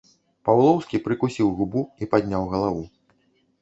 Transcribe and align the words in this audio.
Паўлоўскі 0.47 1.03
прыкусіў 1.05 1.53
губу 1.61 1.87
і 2.01 2.11
падняў 2.17 2.53
галаву. 2.59 2.83